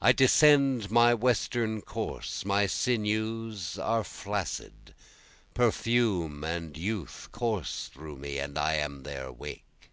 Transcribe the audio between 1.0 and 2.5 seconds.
western course,